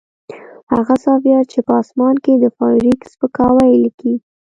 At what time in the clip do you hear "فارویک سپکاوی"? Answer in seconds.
2.57-3.71